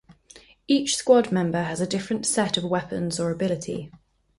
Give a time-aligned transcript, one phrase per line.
[0.67, 3.91] Each squad member has a different set of weapons or ability.